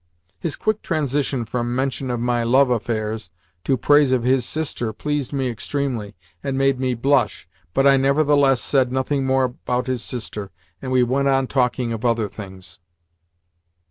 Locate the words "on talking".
11.27-11.93